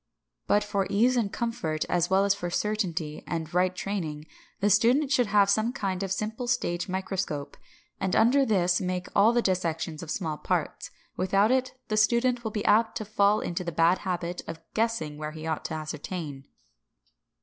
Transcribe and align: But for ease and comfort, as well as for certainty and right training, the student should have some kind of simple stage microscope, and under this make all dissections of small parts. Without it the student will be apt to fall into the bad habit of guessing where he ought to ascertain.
But 0.47 0.63
for 0.63 0.87
ease 0.89 1.15
and 1.15 1.31
comfort, 1.31 1.85
as 1.87 2.09
well 2.09 2.25
as 2.25 2.33
for 2.33 2.49
certainty 2.49 3.23
and 3.27 3.53
right 3.53 3.75
training, 3.75 4.25
the 4.59 4.71
student 4.71 5.11
should 5.11 5.27
have 5.27 5.47
some 5.47 5.71
kind 5.71 6.01
of 6.01 6.11
simple 6.11 6.47
stage 6.47 6.89
microscope, 6.89 7.55
and 7.99 8.15
under 8.15 8.43
this 8.43 8.81
make 8.81 9.09
all 9.15 9.31
dissections 9.31 10.01
of 10.01 10.09
small 10.09 10.39
parts. 10.39 10.89
Without 11.17 11.51
it 11.51 11.75
the 11.87 11.97
student 11.97 12.43
will 12.43 12.49
be 12.49 12.65
apt 12.65 12.97
to 12.97 13.05
fall 13.05 13.41
into 13.41 13.63
the 13.63 13.71
bad 13.71 13.99
habit 13.99 14.41
of 14.47 14.59
guessing 14.73 15.17
where 15.19 15.33
he 15.33 15.45
ought 15.45 15.63
to 15.65 15.75
ascertain. 15.75 16.45